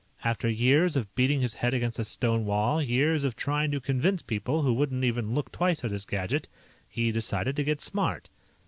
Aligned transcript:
After 0.23 0.49
years 0.49 0.95
of 0.95 1.13
beating 1.13 1.41
his 1.41 1.53
head 1.53 1.75
against 1.75 1.99
a 1.99 2.05
stone 2.05 2.43
wall, 2.43 2.81
years 2.81 3.23
of 3.23 3.35
trying 3.35 3.69
to 3.69 3.79
convince 3.79 4.23
people 4.23 4.63
who 4.63 4.73
wouldn't 4.73 5.03
even 5.03 5.35
look 5.35 5.51
twice 5.51 5.83
at 5.83 5.91
his 5.91 6.05
gadget, 6.05 6.49
he 6.89 7.11
decided 7.11 7.55
to 7.57 7.63
get 7.63 7.79
smart. 7.79 8.27